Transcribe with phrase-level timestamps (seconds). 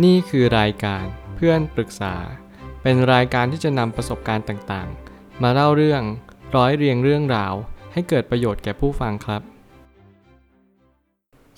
[0.00, 1.04] นี่คือรายการ
[1.36, 2.14] เพื่อนปรึกษา
[2.82, 6.02] เป็นรายการที่จะนำประสบการณ์ต่างๆ มาเล่าเรื่อง
[6.56, 7.54] ร้อยเรียงเรื่องราว
[7.92, 9.42] ให้เกิดประโยชน์แก่ผู้ฟังครับ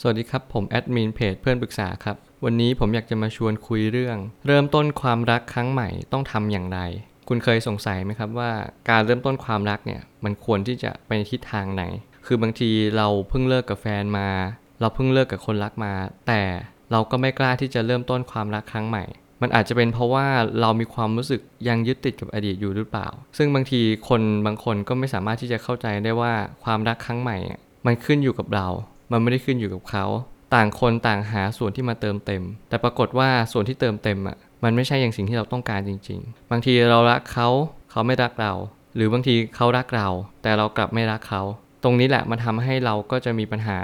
[0.01, 4.17] สวัสดีครับผมแอดมินเพจเพื่อนปรึกษาครับ วันนี้ผมอยากจะมาชวนคุยเรื่อง
[4.47, 6.79] เริ่มต้นความรักครั้งใหม่ต้องทำอย่างไร
[7.29, 8.51] คุณเคยสงสัยไหมครับว่า
[8.91, 11.85] การเริ่มต้นความรักเนี่ยมันควรที่จะไปในทิศทางไหน
[12.27, 14.29] คือบางทีเราเพิ่งเลิกกับแฟนมา
[14.81, 15.93] เราเพิ่งเลิกกับคนรักมา
[16.29, 16.43] แต่
[16.95, 19.05] เราก็ไม่กล้าที่จะเริ่มต้นความรักครั้งใหม่
[19.43, 20.27] มันอาจจะเป็นเพราะว่า
[20.61, 26.33] เรามีความรู้สึกยังยึดติดกับอดีตอยู่หรือเปล่า ซึ่งบางทีคนบางคนก็ไม่สามารถที่จะเข้าใจได้ว่า
[26.65, 27.37] ความรักครั้งใหม่
[27.87, 28.69] มันขึ้นอยู่กับเรา
[29.13, 30.05] มันไม่ได้ขึ้นอยู่กับเขา
[30.55, 37.49] ต่างคนต่างหาส่วนที่มาเติมเต็ม แต่ปรากฏว่าส่วนที่เติมเต็มอะ มันไม่ใช่อย่างสิ่งที่เราต้องการจริง ๆ บางทีเรารักเขา
[37.91, 38.53] เขาไม่รักเรา
[38.97, 40.09] หรือบางทีเขารักเรา
[40.43, 41.43] แต่เรากลับไม่รักเขา
[41.85, 43.79] ตรงนี้แหละมันทำให้เราก็จะมีปัญหา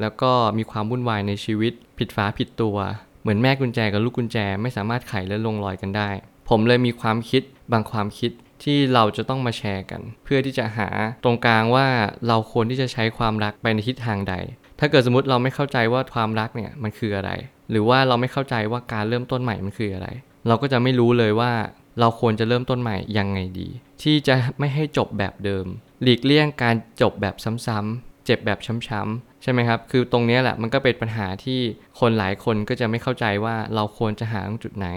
[0.00, 2.76] แล้วก็มีความวุ่นวายในชีวิต ผิดฝาผิดตัว
[3.22, 6.10] เหมือนแม่กุญแจกับลูกกุญแจไม่สามารถไขและลงรอยกันได้
[6.48, 7.42] ผมเลยมีความคิด
[7.72, 8.30] บางความคิด
[8.62, 10.88] ที่เราจะต้องมาแชร์กัน เพื่อที่จะหา
[11.24, 11.86] ตรงกลางว่า
[12.28, 14.34] เราควรที่จะใช้ความรักไปในทิศทางใด
[14.78, 17.30] ถ้าเกิดสมมติเราไม่เข้าใจว่าความรักเนี่ยมันคืออะไร
[17.70, 20.08] หรือว่าเราไม่เข้าใจว่าการเริ่มต้นใหม่มันคืออะไร
[20.46, 21.52] เราก็จะไม่รู้เลยว่า
[22.00, 23.68] เราควรจะเริ่มต้นใหม่ยังไงดี
[24.02, 25.66] ที่จะไม่ให้จบแบบเดิม
[26.04, 27.34] หลีกเลี่ยงการจบแบบ
[27.66, 31.60] ซ้ำๆเจ็บแบบช้ำๆใช่ไหมครับ คือตรงนี้แหละมันก็เป็นปัญหาที่
[32.00, 34.88] คนหลายคนก็จะไม่เข้าใจว่าเราควรจะหาตรงจุดไหน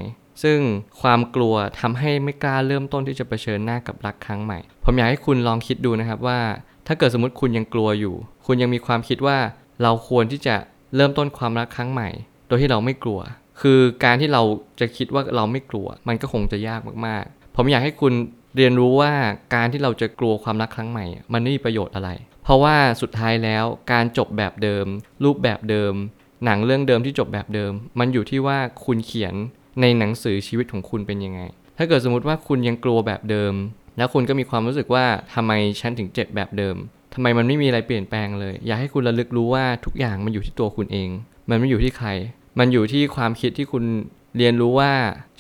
[0.44, 0.60] ซึ่ง
[1.02, 6.40] ความกลัวทำให้ไม่กล้าเริ่มต้นที่จะเผชิญหน้ากับรักครั้งใหม่ ผมอยากให้คุณลองคิดดูนะครับว่า
[6.88, 9.38] ถ้าเกิดสมมติคุณยังกลัวอยู่ คุณยังมีความคิดว่า
[9.84, 10.56] เราควรที่จะ
[10.96, 12.10] เริ่มต้นความรักครั้งใหม่
[12.48, 13.20] โดยที่เราไม่กลัว
[13.62, 14.42] คือการที่เรา
[14.80, 18.14] จะคิดว่าเราไม่กลัว มันก็คงจะยากมากๆ ผมอยากให้คุณ
[18.56, 19.14] เรียนรู้ว่า
[19.56, 22.10] การที่เราจะกลัวความรักครั้งใหม่ มันไม่มีประโยชน์อะไร
[22.44, 24.86] เพราะว่าสุดท้ายแล้วการจบแบบเดิม
[25.24, 25.94] รูปแบบเดิม
[26.46, 29.34] หนังเรื่องเดิมที่จบแบบเดิม มันอยู่ที่ว่าคุณเขียน
[29.82, 31.42] ในหนังสือชีวิตของคุณเป็นยังไง
[31.78, 33.54] ถ้าเกิดสมมติว่าคุณยังกลัวแบบเดิม
[33.98, 36.76] แล้วคุณก็มีความรู้สึกว่าทำไมฉันถึงเจ็บแบบเดิม
[37.14, 41.10] ทำไมมันไม่มีอะไรเปลี่ยนแปลงเลย อยากให้คุณระลึกรู้ว่าทุกอย่างมันอยู่ที่ตัวคุณเอง
[41.50, 42.10] มันไม่อยู่ที่ใคร
[42.60, 43.84] มันอยู่ที่ความคิดที่คุณ
[44.36, 44.94] เรียนรู้ว่า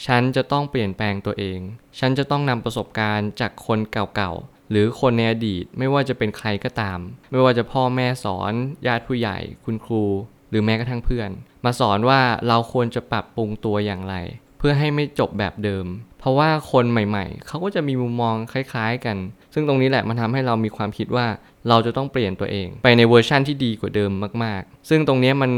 [0.05, 1.59] ฉันจะต้องเปลี่ยนแปลงตัวเอง
[1.99, 6.99] ฉันจะต้องนำประสบการณ์จากคนเก่าๆ หรือคนในอดีตไม่ว่าจะเป็นใครก็ตาม
[7.31, 8.53] ไม่ว่าจะพ่อแม่สอน
[8.87, 10.03] ญาติผู้ใหญ่ คุณครู
[10.49, 11.29] หรือแม้กระทั่งเพื่อน
[11.65, 14.15] มาสอนว่าเราควรจะปรับปรุงตัวอย่างไร
[14.57, 15.85] เพื่อให้ไม่จบแบบเดิม
[16.19, 19.17] เพราะว่าคนใหม่ๆ เขาก็จะมีมุมมองคล้าย ๆ กัน
[19.53, 21.27] ซึ่งตรงนี้แหละมันทำให้เรามีความคิดว่า
[21.69, 24.11] เราจะต้องเปลี่ยนตัวเอง ไปในเวอร์ชั่นที่ดีกว่าเดิม
[24.43, 25.51] มาก ๆ ซึ่งตรงนี้มัน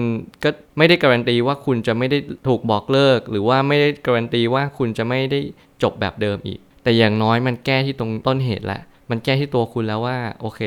[0.43, 5.39] ก็ไม่ได้การันตีว่าคุณจะไม่ได้ถูกบอกเลิก หรือว่าไม่ได้การันตีว่าคุณจะไม่ได้
[5.83, 10.61] จบแบบเดิมอีก แต่อย่างน้อยมันแก้ที่ตรงต้นเหตุแหละมันแก้ที่ตัวคุณแล้วว่าโอเค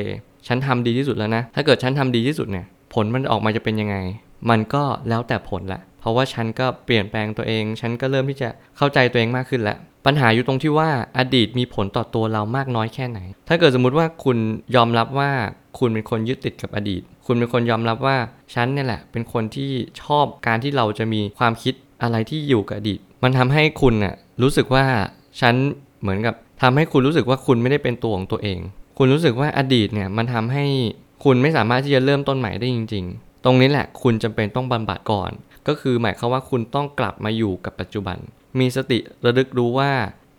[0.47, 3.95] ฉันทำดีที่สุดแล้วนะ ถ้าเกิดฉันทำดีที่สุดเนี่ย ผลมันออกมาจะเป็นยังไง
[4.49, 14.37] มันก็แล้วแต่ผลแหละ เพราะว่าฉันก็เปลี่ยนแปลงตัวเอง ฉันก็เริ่มที่จะเข้าใจตัวเองมากขึ้นแล้ว ปัญหาอยู่ตรงที่ว่าอดีตมีผลต่อตัวเรามากน้อยแค่ไหน ถ้าเกิดสมมุติว่าคุณ
[14.75, 15.31] ยอมรับว่า
[15.79, 18.17] คุณเป็นคนยึดติดกับอดีต คุณเป็นคนยอมรับว่า
[18.53, 19.71] ฉันเนี่ยแหละ เป็นคนที่
[20.01, 24.85] ชอบการที่เราจะมีความคิดอะไรที่อยู่กับอดีต มันทำให้คุณน่ะรู้สึกว่า
[25.41, 25.55] ฉัน
[26.01, 28.59] เหมือนกับทำให้คุณรู้สึกว่าคุณไม่ได้เป็นตัวของตัวเอง
[28.97, 30.65] คุณรู้สึกว่าอดีตเนี่ยมันทำให้
[31.23, 35.31] คุณไม่สามารถที่จะเริ่มต้นใหม่ได้จริง ๆ ตรงนี้แหละคุณจำเป็นต้องบำบัดก่อน
[35.67, 38.17] ก็คือหมายความว่าคุณต้องกลับมาอยู่กับปัจจุบัน
[38.59, 39.91] มีสติระลึกรู้ว่า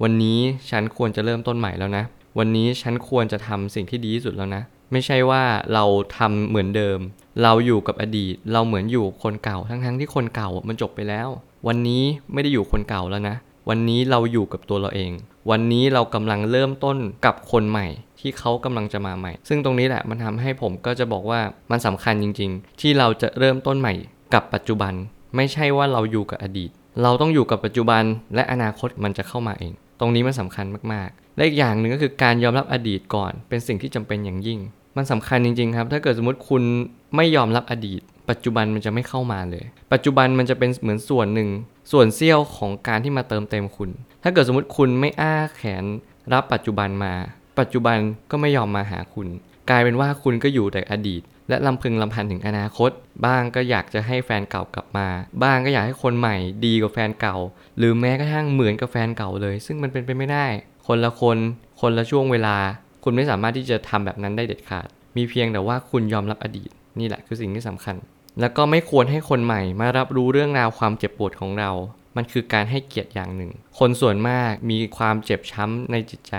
[0.02, 0.38] วันนี้
[0.70, 2.04] ฉันควรจะเริ่มต้นใหม่แล้วนะ
[2.38, 4.62] วันนี้ฉันควรจะทำสิ่งที่ดีที่สุดแล้วนะ
[4.92, 5.42] ไม่ใช่ว่า
[5.74, 5.84] เรา
[6.16, 6.98] ทำเหมือนเดิม
[7.42, 11.28] เราอยู่กับอดีต เราเหมือนอยู่คนเก่า ทั้งๆที่คนเก่ามันจบไปแล้ว
[11.66, 13.36] วันนี้ไม่ได้อยู่คนเก่าแล้วนะ
[13.68, 15.12] วันนี้เราอยู่กับตัวเราเอง
[15.50, 16.96] วันนี้เรากำลังเริ่มต้น
[17.26, 17.86] กับคนใหม่
[18.20, 21.40] ที่เขากำลังจะมาใหม่ ซึ่งตรงนี้แหละมันทำให้ผมก็จะบอกว่า
[21.70, 23.94] มันสำคัญจริง ๆ ที่เราจะเริ่มต้นใหม่
[24.34, 24.92] กับปัจจุบัน
[25.36, 26.70] ไม่ใช่ว่าเราอยู่กับอดีต
[27.02, 28.02] เราต้องอยู่กับปัจจุบัน
[28.34, 34.58] และอนาคตมันจะเข้ามาเอง ตรงนี้มันสำคัญมากๆและอีกอย่างหนึ่งก็คือการยอมรับอดีตก่อน เป็นสิ่งที่จำเป็นอย่างยิ่ง
[34.96, 36.62] มันสำคัญจริง ๆ ครับ ถ้าเกิดสมมติคุณ
[37.16, 41.48] ไม่ยอมรับอดีต ปัจจุบันมันจะไม่เข้ามาเลย ปัจจุบันมันจะเป็นเหมือนส่วนหนึ่ง
[41.92, 43.90] ส่วนเสี้ยวของการที่มาเติมเต็มคุณ
[44.22, 45.84] ถ้าเกิดสมมติคุณไม่อ้าแขน
[46.32, 47.14] รับปัจจุบันมา
[47.58, 47.98] ปัจจุบัน
[48.30, 49.28] ก็ไม่ยอมมาหาคุณ
[49.70, 52.90] กลายเป็นว่าคุณก็อยู่แต่อดีต และลำพึงลำพันถึงอนาคต
[53.26, 55.08] บ้างก็อยากจะให้แฟนเก่ากลับมา
[55.42, 56.36] บ้างก็อยากให้คนใหม่
[56.66, 57.36] ดีกว่าแฟนเก่า
[57.78, 60.46] หรือแม้กระทั่งเหมือนกับแฟนเก่าเลย ซึ่งมันเป็นไปไม่ได้
[60.86, 61.38] คนละคน
[61.80, 62.56] คนละช่วงเวลา
[63.04, 66.70] คุณไม่สามารถที่จะทำแบบนั้นได้เด็ดขาด มีเพียงแต่ว่าคุณยอมรับอดีต
[67.00, 67.96] นี่แหละคือสิ่งที่สำคัญ
[68.40, 71.70] แล้วก็ไม่ควรให้คนใหม่มารับรู้เรื่องราวความเจ็บปวดของเรา
[72.16, 76.34] มันคือการให้เกียรติอย่างหนึ่ง คนส่วนมากมีความเจ็บช้ำในจิตใจ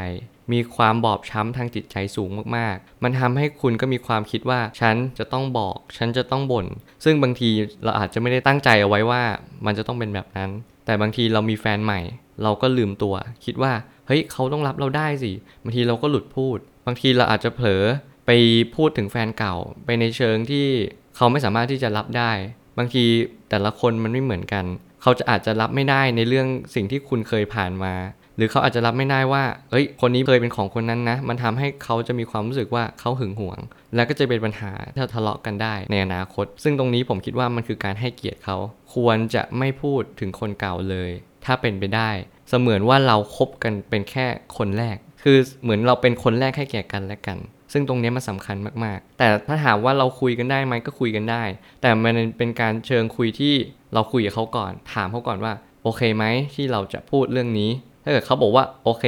[0.54, 6.68] มีความบอบช้ำทางจิตใจสูงมากๆ มันทำให้คุณก็มีความคิดว่า ฉันจะต้องบอก ฉันจะต้องบ่น
[7.04, 7.50] ซึ่งบางที
[7.84, 9.24] เราอาจจะไม่ได้ตั้งใจเอาไว้ว่า
[9.66, 10.50] มันจะต้องเป็นแบบนั้น
[10.86, 12.02] แต่บางทีเรามีแฟนใหม่
[12.44, 13.16] เราก็ลืมตัว
[13.46, 13.74] คิดว่า
[14.08, 15.32] เฮ้ย เขาต้องรับเราได้สิ
[15.64, 17.84] บางทีเราก็หลุดพูด บางทีเราอาจจะเผลอ
[18.26, 18.32] ไป
[18.76, 19.56] พูดถึงแฟนเก่า
[19.86, 20.68] ไปในเชิงที่
[21.16, 22.32] เขาไม่สามารถที่จะรับได้
[22.78, 23.06] บางที
[23.50, 24.66] แต่ละคนมันไม่เหมือนกัน
[25.02, 27.94] เขาจะอาจจะรับไม่ได้ในเรื่องสิ่งที่คุณเคยผ่านมา
[28.38, 33.60] หรือเขาอาจจะรับไม่ได้ว่าเอ้ย คนนี้เคยเป็นของคนนั้นนะ มันทำให้เขาจะมีความรู้สึกว่าเขาหึงหวง
[33.96, 38.58] แล้วก็จะเป็นปัญหาถ้าทะเลาะกันได้ในอนาคต ซึ่งตรงนี้ผมคิดว่ามันคือการให้เกียรติเขา
[38.96, 41.12] ควรจะไม่พูดถึงคนเก่าเลย
[41.46, 42.10] ถ้าเป็นไปได้
[42.50, 44.26] เสมือนว่าเราคบกันเป็นแค่
[44.58, 47.38] คนแรก คือเหมือนเราเป็นคนแรกให้แก่กันและกัน
[47.76, 51.44] ซึ่งตรงนี้มันสำคัญมากๆ แต่ถ้าถามว่าเราคุยกันได้ไหมก็คุยกันได้
[51.82, 53.54] แต่มันเป็นการเชิงคุยที่
[53.94, 56.26] เราคุยกับเขาก่อน ถามเขาก่อนว่าโอเคไหม
[56.56, 57.70] ที่เราจะพูดเรื่องนี้
[58.04, 59.06] ถ้าเกิดเขาบอกว่าโอเค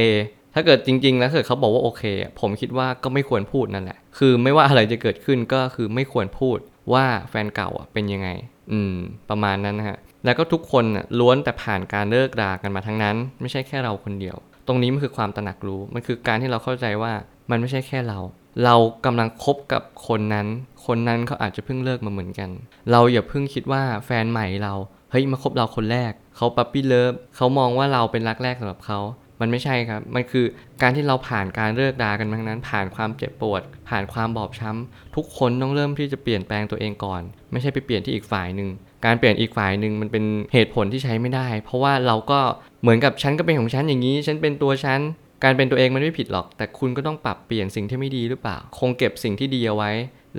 [0.53, 2.03] ถ้าเกิดจริง ๆ แล้วเกิดเขาบอกว่าโอเค
[2.39, 6.57] ผมคิดว่าก็ไม่ควรพูดนั่นแหละ คือไม่ว่าอะไรจะเกิดขึ้นก็คือไม่ควรพูด
[6.93, 8.29] ว่าแฟนเก่าอะเป็นยังไง
[8.71, 8.93] อืม
[9.29, 10.85] ประมาณนั้นนะฮะ แล้วก็ทุกคน
[11.19, 14.37] ล้วนแต่ผ่านการเลิกรากันมาทั้งนั้น ไม่ใช่แค่เราคนเดียว
[14.67, 17.13] ตรงนี้มันคือความตระหนักรู้ มันคือการที่เราเข้าใจว่า
[17.49, 18.19] มันไม่ใช่แค่เรา
[18.63, 18.75] เรา
[19.06, 20.48] กำลังคบกับคนนั้น
[20.86, 22.50] คนนั้นเขาอาจจะเพิ่งเลิกมาเหมือนกัน
[22.92, 24.74] เราอย่าเพิ่งคิดว่าแฟนใหม่เรา
[25.12, 29.00] เฮ้ยมาคบเราคนแรก เขาปั๊ปปี้เลิฟเขามองว่าเราเป็นรักแรกสำหรับเขา
[29.42, 30.45] มันไม่ใช่ครับ มันคือ
[30.81, 37.21] การที่เราผ่านการเลิกรากันมาทั้งนั้น ผ่านความเจ็บปวด ผ่านความบอบช้ำ ทุกคนต้องเริ่มที่จะเปลี่ยนแปลงตัวเองก่อน
[37.51, 38.69] ไม่ใช่ไปเปลี่ยนที่อีกฝ่ายหนึ่ง
[39.06, 40.24] การเปลี่ยนอีกฝ่ายหนึ่งมันเป็น
[40.54, 42.39] เหตุผลที่ใช้ไม่ได้ เพราะว่าเราก็
[42.81, 45.00] เหมือนกับฉันก็เป็นของฉันอย่างนี้ ฉันเป็นตัวฉัน
[45.43, 49.91] การเป็นตัวเองมันไม่ผิดหรอก แต่คุณก็ต้องปรับเปลี่ยนสิ่งที่ไม่ดีหรือเปล่า คงเก็บสิ่งที่ดีเอาไว้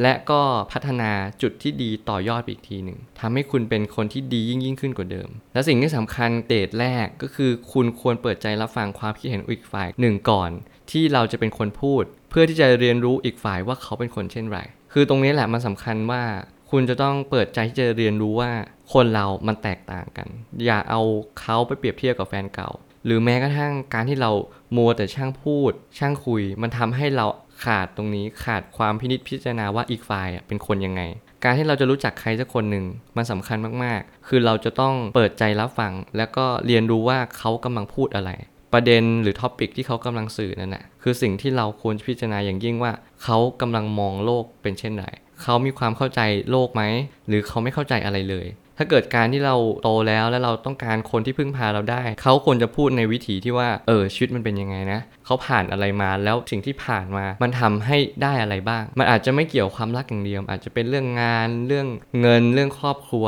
[0.03, 0.41] และก็
[0.73, 1.11] พัฒนา
[1.43, 10.51] จุดที่ดีต่อยอดอีกทีหนึ่งทำให้คุณเป็นคนที่ดียิ่งยิ่งขึ้นกว่าเดิม และสิ่งที่สำคัญเดทแรกก็คือคุณควรเปิดใจรับฟังความคิดเห็นอีกฝ่ายหนึ่งก่อน
[10.91, 14.59] ที่เราจะเป็นคนพูด เพื่อที่จะเรียนรู้อีกฝ่ายว่าเขาเป็นคนเช่นไร
[14.93, 16.23] คือตรงนี้แหละมันสำคัญว่า
[16.71, 18.51] คุณจะต้องเปิดใจที่จะเรียนรู้ว่า
[18.93, 20.29] คนเรามันแตกต่างกัน
[20.65, 21.01] อย่าเอา
[21.41, 22.71] เขาไปเปรียบเทียบกับแฟนเก่า
[23.05, 24.31] หรือแม้กระทั่งการที่เรา
[24.77, 27.27] มัวแต่ช่างพูด ช่างคุย มันทำให้เรา
[27.65, 31.03] ขาดตรงนี้ขาดความพินิจพิจารณาว่าอีกฝ่ายเป็นคนยังไง
[31.45, 32.85] การที่เราจะรู้จักใครสักคนหนึ่ง
[33.17, 38.31] มันสำคัญมากๆ คือเราจะต้องเปิดใจรับฟัง แล้วก็เรียนรู้ว่าเขากำลังพูดอะไร
[38.73, 42.93] ประเด็นหรือท็อปิกที่เขากำลังสื่อนั่นแหละคือสิ่งที่เราควรพิจารณาอย่างยิ่งว่า
[43.23, 45.07] เขากำลังมองโลกเป็นเช่นไร
[45.43, 46.83] เขามีความเข้าใจโลกไหม
[47.29, 48.47] หรือเขาไม่เข้าใจอะไรเลย
[48.79, 61.87] ถ้าเกิดการที่เราโตแล้วแล้วเราต้องการคนที่พึ่งพาเราได้ เขาควรจะพูดในวิถีที่ว่าเออชีวิตมันเป็นยังไงนะเขาผ่านอะไรมาแล้วสิ่งที่ผ่านมา มันทำให้ได้อะไรบ้าง มันอาจจะไม่เกี่ยวความรักอย่างเดียว อาจจะเป็นเรื่องงานเรื่อง
[62.21, 63.27] เงินเรื่องครอบครัว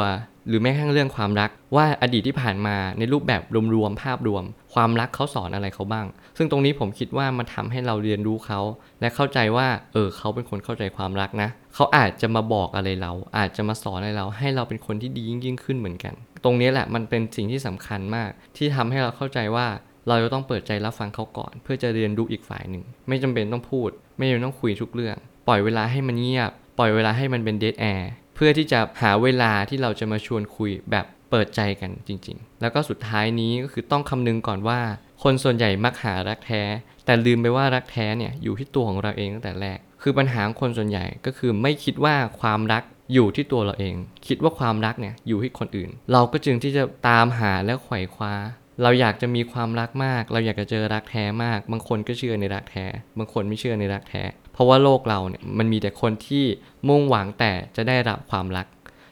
[0.49, 3.43] หรือแม้กระทั่งเรื่องความรัก ว่าอดีตที่ผ่านมาในรูปแบบ
[3.75, 4.45] รวมๆภาพรวม
[4.75, 6.07] ความรักเขาสอนอะไรเขาบ้าง
[6.37, 8.61] ซึ่งตรงนี้ผมคิดว่ามันทำให้เราเรียนรู้เขา
[9.01, 16.15] และเข้าใจว่า เออเขาเป็นคนเข้าใจความรักนะ เขาอาจจะมาบอกอะไรเรา อาจจะมาสอนอะไรเรา ให้เราเป็นคนที่ดียิ่งยิ่งขึ้นเหมือนกัน
[16.45, 19.67] ตรงนี้แหละมันเป็นสิ่งที่สำคัญมาก ที่ทำให้เราเข้าใจว่า
[20.09, 25.17] เราจะต้องเปิดใจรับฟังเขาก่อน เพื่อจะเรียนรู้อีกฝ่ายหนึ่ง ไม่จำเป็นต้องพูด ไม่จำเป็นต้องคุยทุกเรื่อง
[25.49, 34.81] ปล่อยเวลาให้มันเงียบ ปล่อยเวลาให้มันเป็นเดทแอร์เพื่อที่จะหาเวลาที่เราจะมาชวนคุยแบบ เปิดใจกันจริง ๆ แล้วก็สุดท้ายนี้ก็คือต้องคำนึงก่อนว่า
[35.23, 36.63] คนส่วนใหญ่มักหารักแท้
[37.05, 42.83] แต่ลืมไปว่ารักแท้เนี่ยอยู่ที่ตัวของเราเองตั้งแต่แรก คือปัญหาคนส่วนใหญ่ก็คือไม่คิดว่าความรัก
[43.15, 43.95] อยู่ที่ตัวเราเอง
[44.27, 48.35] คิดว่าความรักเนี่ยอยู่ที่คนอื่น เราก็จึงที่จะตามหาและไขว่คว้า
[48.83, 52.85] เราอยากจะมีความรักมาก เราอยากจะเจอรักแท้มาก บางคนก็เชื่อในรักแท้
[53.19, 54.23] บางคนไม่เชื่อในรักแท้
[54.53, 56.45] เพราะว่าโลกเราเนี่ยมันมีแต่คนที่
[56.89, 58.67] มุ่งหวังแต่จะได้รับความรัก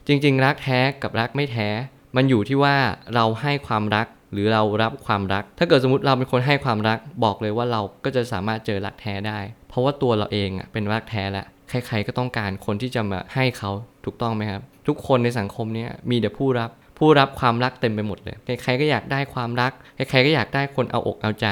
[0.06, 1.68] จริง ๆ รักแท้กับรักไม่แท้
[2.16, 2.74] มันอยู่ที่ว่า
[3.14, 13.70] เราให้ความรักหรือเรารับความรัก ถ้าเกิดสมมติเราเป็นคนให้ความรัก บอกเลยว่าเราก็จะสามารถเจอรักแท้ได้ เพราะว่าตัวเราเองอะเป็นรักแท้แล้วใครๆก็ต้องการคนที่จะมาให้เขา
[14.04, 21.46] ถูกต้องไหมครับ ทุกคนในสังคมนี้มีแต่ผู้รับผู้รับความรักเต็มไปหมดเลย ใครๆก็อยากได้ความรัก ใครๆก็อยากได้คนเอาอกเอาใจ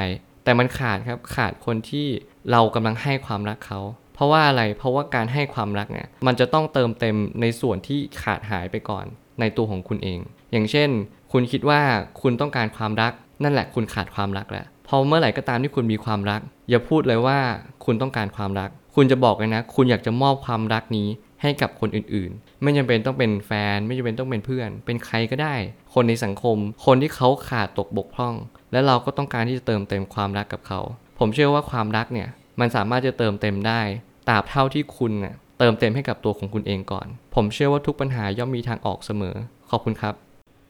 [0.44, 2.06] แต่มันขาดครับ ขาดคนที่
[2.50, 3.80] เรากำลังให้ความรักเขา
[4.14, 9.06] เพราะว่าอะไร เพราะว่าการให้ความรักเนี่ย มันจะต้องเติมเต็มในส่วนที่ขาดหายไปก่อน
[9.40, 10.20] ในตัวของคุณเอง
[10.56, 10.90] อย่างเช่น
[11.32, 11.80] คุณคิดว่า
[12.20, 17.38] คุณต้องการความรัก นั่นแหละคุณขาดความรักแล้วพอเมื่อไหร่ก็ตามที่คุณมีความรัก อย่าพูดเลยว่า
[17.84, 21.08] คุณต้องการความรัก คุณจะบอกเลยนะ คุณอยากจะมอบความรักนี้
[21.42, 25.54] ให้กับคนอื่นๆ ไม่จำเป็นต้องเป็นแฟน ไม่จำเป็นต้องเป็นเพื่อน เป็นใครก็ได้
[25.94, 28.34] คนในสังคม คนที่เขาขาดตกบกพร่อง
[28.72, 30.80] และเราก็ต้องการที่จะเติมเต็มความรักกับเขา
[31.18, 32.28] ผมเชื่อว่าความรักเนี่ย
[32.60, 33.80] มันสามารถจะเติมเต็มได้
[34.28, 39.36] ตราบเท่าที่คุณน่ะเติมเต็มให้กับตัวของคุณเองก่อน ผมเชื่อว่าทุกปัญหาย่อมมีทางออกเสมอ
[39.70, 40.14] ขอบคุณครับ